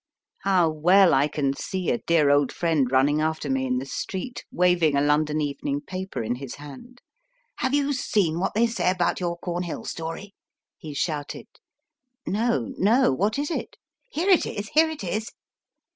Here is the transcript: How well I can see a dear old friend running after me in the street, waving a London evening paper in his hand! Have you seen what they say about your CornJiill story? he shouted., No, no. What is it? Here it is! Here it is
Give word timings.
How 0.39 0.67
well 0.67 1.13
I 1.13 1.27
can 1.27 1.55
see 1.55 1.91
a 1.91 1.99
dear 1.99 2.31
old 2.31 2.51
friend 2.51 2.91
running 2.91 3.21
after 3.21 3.51
me 3.51 3.67
in 3.67 3.77
the 3.77 3.85
street, 3.85 4.43
waving 4.51 4.95
a 4.95 4.99
London 5.01 5.39
evening 5.41 5.79
paper 5.79 6.23
in 6.23 6.37
his 6.37 6.55
hand! 6.55 7.03
Have 7.57 7.75
you 7.75 7.93
seen 7.93 8.39
what 8.39 8.55
they 8.55 8.65
say 8.65 8.89
about 8.89 9.19
your 9.19 9.37
CornJiill 9.43 9.85
story? 9.85 10.33
he 10.79 10.95
shouted., 10.95 11.45
No, 12.25 12.73
no. 12.79 13.13
What 13.13 13.37
is 13.37 13.51
it? 13.51 13.77
Here 14.09 14.31
it 14.31 14.47
is! 14.47 14.69
Here 14.69 14.89
it 14.89 15.03
is 15.03 15.29